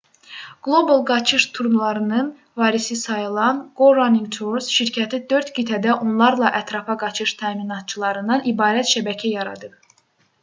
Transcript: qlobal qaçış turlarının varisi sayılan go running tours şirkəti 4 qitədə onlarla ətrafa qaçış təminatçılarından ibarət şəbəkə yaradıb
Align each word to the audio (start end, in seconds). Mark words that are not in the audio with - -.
qlobal 0.61 1.01
qaçış 1.09 1.43
turlarının 1.53 2.27
varisi 2.57 2.95
sayılan 3.01 3.59
go 3.81 3.89
running 3.97 4.29
tours 4.37 4.69
şirkəti 4.77 5.19
4 5.33 5.51
qitədə 5.59 5.93
onlarla 6.07 6.51
ətrafa 6.61 6.95
qaçış 7.03 7.35
təminatçılarından 7.43 8.49
ibarət 8.53 8.89
şəbəkə 8.95 9.35
yaradıb 9.35 9.77